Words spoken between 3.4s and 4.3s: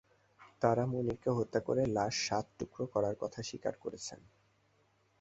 স্বীকার করেছেন।